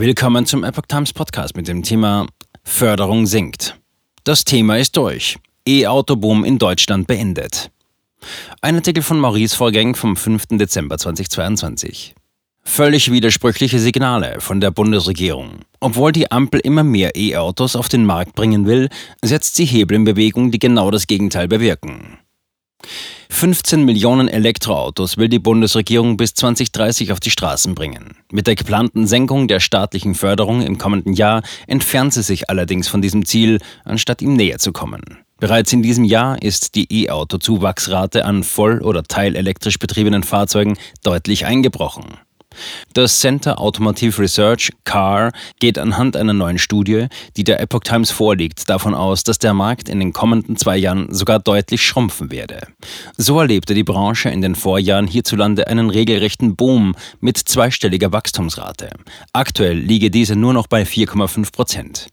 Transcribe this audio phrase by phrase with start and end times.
[0.00, 2.26] Willkommen zum Epoch Times Podcast mit dem Thema
[2.64, 3.78] Förderung sinkt.
[4.24, 5.36] Das Thema ist durch.
[5.68, 7.70] E-Autoboom in Deutschland beendet.
[8.62, 10.52] Ein Artikel von Maurice Vorgäng vom 5.
[10.52, 12.14] Dezember 2022.
[12.62, 15.58] Völlig widersprüchliche Signale von der Bundesregierung.
[15.80, 18.88] Obwohl die Ampel immer mehr E-Autos auf den Markt bringen will,
[19.20, 22.16] setzt sie Hebel in Bewegung, die genau das Gegenteil bewirken.
[23.28, 28.16] 15 Millionen Elektroautos will die Bundesregierung bis 2030 auf die Straßen bringen.
[28.30, 33.00] Mit der geplanten Senkung der staatlichen Förderung im kommenden Jahr entfernt sie sich allerdings von
[33.00, 35.02] diesem Ziel, anstatt ihm näher zu kommen.
[35.38, 42.18] Bereits in diesem Jahr ist die E-Auto-Zuwachsrate an voll- oder teilelektrisch betriebenen Fahrzeugen deutlich eingebrochen.
[42.92, 48.68] Das Center Automotive Research, CAR, geht anhand einer neuen Studie, die der Epoch Times vorliegt,
[48.68, 52.66] davon aus, dass der Markt in den kommenden zwei Jahren sogar deutlich schrumpfen werde.
[53.16, 58.90] So erlebte die Branche in den Vorjahren hierzulande einen regelrechten Boom mit zweistelliger Wachstumsrate.
[59.32, 62.08] Aktuell liege diese nur noch bei 4,5 Prozent.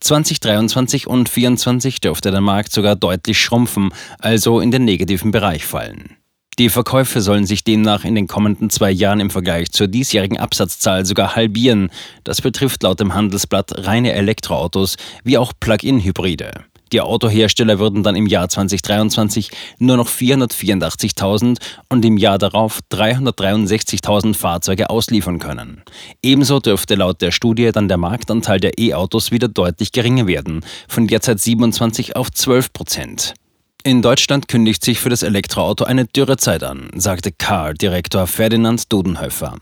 [0.00, 6.17] 2023 und 2024 dürfte der Markt sogar deutlich schrumpfen, also in den negativen Bereich fallen.
[6.58, 11.06] Die Verkäufe sollen sich demnach in den kommenden zwei Jahren im Vergleich zur diesjährigen Absatzzahl
[11.06, 11.88] sogar halbieren.
[12.24, 16.50] Das betrifft laut dem Handelsblatt reine Elektroautos wie auch Plug-in-Hybride.
[16.90, 21.58] Die Autohersteller würden dann im Jahr 2023 nur noch 484.000
[21.90, 25.82] und im Jahr darauf 363.000 Fahrzeuge ausliefern können.
[26.22, 31.06] Ebenso dürfte laut der Studie dann der Marktanteil der E-Autos wieder deutlich geringer werden, von
[31.06, 33.34] derzeit 27 auf 12 Prozent.
[33.84, 39.56] In Deutschland kündigt sich für das Elektroauto eine Dürrezeit an, sagte Car-Direktor Ferdinand Dudenhöfer.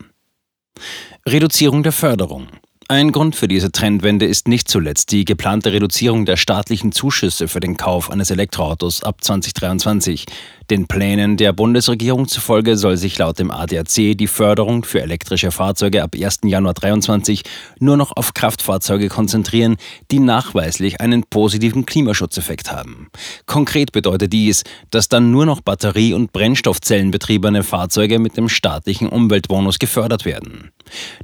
[1.27, 2.47] Reduzierung der Förderung.
[2.89, 7.59] Ein Grund für diese Trendwende ist nicht zuletzt die geplante Reduzierung der staatlichen Zuschüsse für
[7.59, 10.25] den Kauf eines Elektroautos ab 2023.
[10.69, 16.03] Den Plänen der Bundesregierung zufolge soll sich laut dem ADAC die Förderung für elektrische Fahrzeuge
[16.03, 16.39] ab 1.
[16.43, 17.43] Januar 2023
[17.79, 19.77] nur noch auf Kraftfahrzeuge konzentrieren,
[20.11, 23.07] die nachweislich einen positiven Klimaschutzeffekt haben.
[23.45, 29.79] Konkret bedeutet dies, dass dann nur noch Batterie- und Brennstoffzellenbetriebene Fahrzeuge mit dem staatlichen Umweltbonus
[29.79, 30.71] gefördert werden.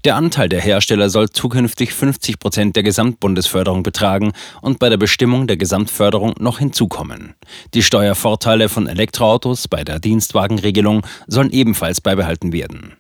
[0.06, 5.48] Der Anteil der Hersteller soll zukünftig 50 Prozent der Gesamtbundesförderung betragen und bei der Bestimmung
[5.48, 7.34] der Gesamtförderung noch hinzukommen.
[7.74, 9.33] Die Steuervorteile von Elektroautos
[9.68, 12.98] bei der Dienstwagenregelung sollen ebenfalls beibehalten werden.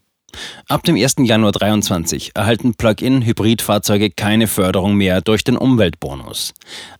[0.67, 1.15] Ab dem 1.
[1.19, 6.53] Januar 2023 erhalten Plug-in-Hybridfahrzeuge keine Förderung mehr durch den Umweltbonus.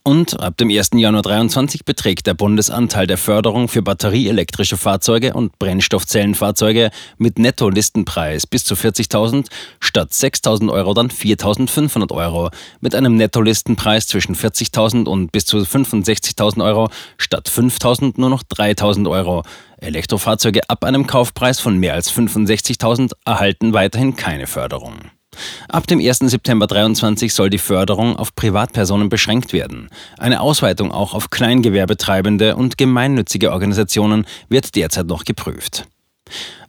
[0.04, 0.92] Und ab dem 1.
[0.94, 8.66] Januar 2023 beträgt der Bundesanteil der Förderung für batterieelektrische Fahrzeuge und Brennstoffzellenfahrzeuge mit Netto-Listenpreis bis
[8.66, 9.48] zu 40.000
[9.80, 12.50] statt 6.000 Euro dann 4.500 Euro,
[12.82, 19.10] mit einem Netto-Listenpreis zwischen 40.000 und bis zu 65.000 Euro statt 5.000 nur noch 3.000
[19.10, 19.44] Euro.
[19.84, 24.96] Elektrofahrzeuge ab einem Kaufpreis von mehr als 65.000 erhalten weiterhin keine Förderung.
[25.68, 26.20] Ab dem 1.
[26.20, 29.90] September 2023 soll die Förderung auf Privatpersonen beschränkt werden.
[30.18, 35.88] Eine Ausweitung auch auf Kleingewerbetreibende und gemeinnützige Organisationen wird derzeit noch geprüft.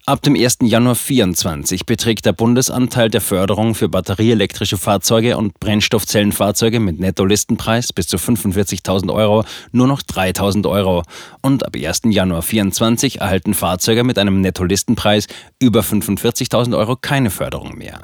[0.06, 0.58] Ab dem 1.
[0.60, 8.08] Januar 2024 beträgt der Bundesanteil der Förderung für batterieelektrische Fahrzeuge und Brennstoffzellenfahrzeuge mit Netto-Listenpreis bis
[8.08, 11.04] zu 45.000 Euro nur noch 3.000 Euro.
[11.40, 12.02] Und ab 1.
[12.10, 15.26] Januar 2024 erhalten Fahrzeuge mit einem Netto-Listenpreis
[15.58, 18.02] über 45.000 Euro keine Förderung mehr.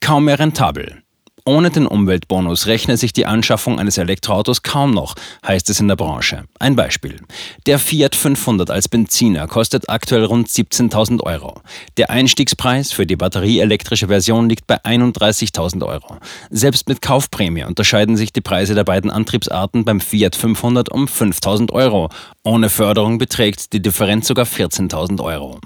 [0.00, 1.02] Kaum mehr rentabel.
[1.44, 5.14] Ohne den Umweltbonus rechnet sich die Anschaffung eines Elektroautos kaum noch,
[5.46, 6.44] heißt es in der Branche.
[6.58, 7.20] Ein Beispiel.
[7.66, 11.60] Der Fiat 500 als Benziner kostet aktuell rund 17.000 Euro.
[11.96, 16.18] Der Einstiegspreis für die batterieelektrische Version liegt bei 31.000 Euro.
[16.50, 21.72] Selbst mit Kaufprämie unterscheiden sich die Preise der beiden Antriebsarten beim Fiat 500 um 5.000
[21.72, 22.10] Euro.
[22.44, 25.60] Ohne Förderung beträgt die Differenz sogar 14.000 Euro.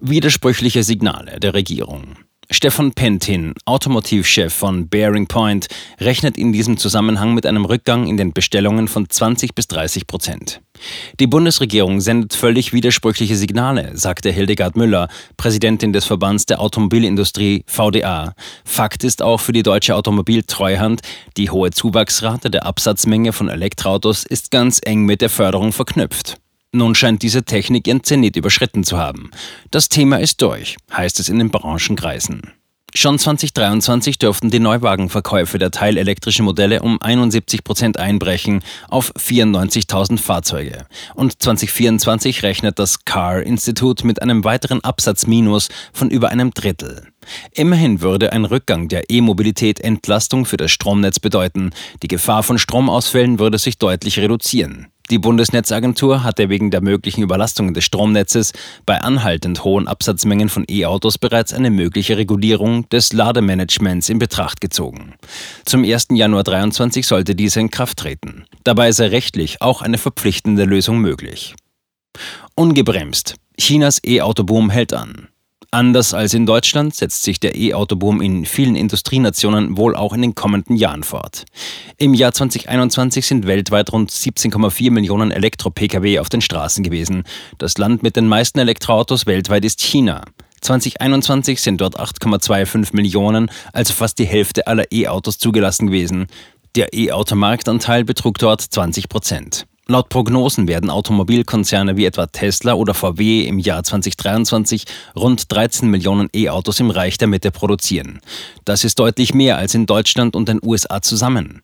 [0.00, 2.16] Widersprüchliche Signale der Regierung.
[2.52, 5.68] Stefan Pentin, Automotivchef von Bearing Point,
[5.98, 10.60] rechnet in diesem Zusammenhang mit einem Rückgang in den Bestellungen von 20 bis 30 Prozent.
[11.18, 15.08] Die Bundesregierung sendet völlig widersprüchliche Signale, sagte Hildegard Müller,
[15.38, 18.34] Präsidentin des Verbands der Automobilindustrie VDA.
[18.66, 21.00] Fakt ist auch für die deutsche Automobiltreuhand,
[21.38, 26.36] die hohe Zuwachsrate der Absatzmenge von Elektroautos ist ganz eng mit der Förderung verknüpft.
[26.72, 29.30] Nun scheint diese Technik ihren Zenit überschritten zu haben.
[29.70, 32.52] Das Thema ist durch, heißt es in den Branchenkreisen.
[32.94, 40.86] Schon 2023 dürften die Neuwagenverkäufe der teilelektrischen Modelle um 71 Prozent einbrechen auf 94.000 Fahrzeuge.
[41.14, 47.08] Und 2024 rechnet das CAR-Institut mit einem weiteren Absatzminus von über einem Drittel.
[47.54, 51.70] Immerhin würde ein Rückgang der E-Mobilität Entlastung für das Stromnetz bedeuten.
[52.02, 54.88] Die Gefahr von Stromausfällen würde sich deutlich reduzieren.
[55.12, 58.54] Die Bundesnetzagentur hatte wegen der möglichen Überlastungen des Stromnetzes
[58.86, 65.12] bei anhaltend hohen Absatzmengen von E-Autos bereits eine mögliche Regulierung des Lademanagements in Betracht gezogen.
[65.66, 66.06] Zum 1.
[66.12, 68.46] Januar 2023 sollte diese in Kraft treten.
[68.64, 71.56] Dabei sei rechtlich auch eine verpflichtende Lösung möglich.
[72.54, 73.34] Ungebremst.
[73.58, 75.28] Chinas E-Autoboom hält an.
[75.74, 80.34] Anders als in Deutschland setzt sich der E-Autoboom in vielen Industrienationen wohl auch in den
[80.34, 81.46] kommenden Jahren fort.
[81.96, 87.24] Im Jahr 2021 sind weltweit rund 17,4 Millionen Elektro-Pkw auf den Straßen gewesen.
[87.56, 90.26] Das Land mit den meisten Elektroautos weltweit ist China.
[90.60, 96.26] 2021 sind dort 8,25 Millionen, also fast die Hälfte aller E-Autos zugelassen gewesen.
[96.76, 99.64] Der E-Auto-Marktanteil betrug dort 20 Prozent.
[99.88, 104.84] Laut Prognosen werden Automobilkonzerne wie etwa Tesla oder VW im Jahr 2023
[105.16, 108.20] rund 13 Millionen E-Autos im Reich der Mitte produzieren.
[108.64, 111.62] Das ist deutlich mehr als in Deutschland und den USA zusammen.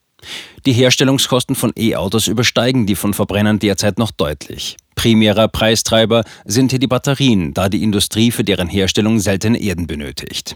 [0.66, 4.76] Die Herstellungskosten von E-Autos übersteigen die von Verbrennern derzeit noch deutlich.
[4.96, 10.54] Primärer Preistreiber sind hier die Batterien, da die Industrie für deren Herstellung seltene Erden benötigt.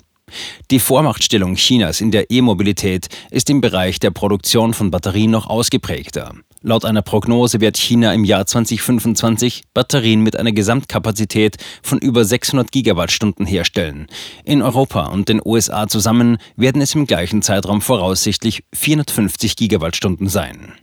[0.72, 6.34] Die Vormachtstellung Chinas in der E-Mobilität ist im Bereich der Produktion von Batterien noch ausgeprägter.
[6.64, 12.70] Laut einer Prognose wird China im Jahr 2025 Batterien mit einer Gesamtkapazität von über 600
[12.70, 14.06] Gigawattstunden herstellen.
[14.44, 20.74] In Europa und den USA zusammen werden es im gleichen Zeitraum voraussichtlich 450 Gigawattstunden sein.